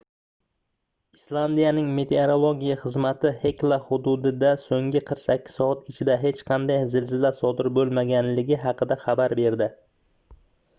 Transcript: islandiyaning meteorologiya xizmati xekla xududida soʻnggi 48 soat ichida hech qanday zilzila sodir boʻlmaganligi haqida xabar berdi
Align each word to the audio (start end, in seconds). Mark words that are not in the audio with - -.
islandiyaning 1.17 1.91
meteorologiya 1.99 2.77
xizmati 2.85 3.33
xekla 3.43 3.79
xududida 3.91 4.55
soʻnggi 4.63 5.03
48 5.11 5.55
soat 5.61 5.93
ichida 5.95 6.17
hech 6.25 6.41
qanday 6.51 6.81
zilzila 6.97 7.35
sodir 7.43 7.73
boʻlmaganligi 7.79 8.61
haqida 8.67 9.01
xabar 9.07 9.39
berdi 9.45 9.73